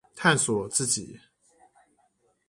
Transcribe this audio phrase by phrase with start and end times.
[0.15, 1.19] 探索自己